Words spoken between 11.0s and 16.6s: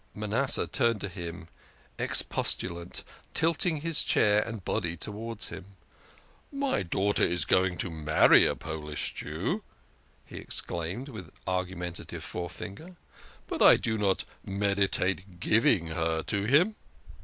with argumentative forefinger," but I do not meditate giving her to